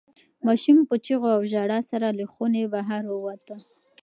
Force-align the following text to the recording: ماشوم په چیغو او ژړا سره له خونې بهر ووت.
ماشوم 0.45 0.77
په 0.89 0.95
چیغو 1.05 1.29
او 1.37 1.41
ژړا 1.51 1.79
سره 1.89 2.07
له 2.17 2.25
خونې 2.33 2.63
بهر 2.73 3.03
ووت. 3.09 3.45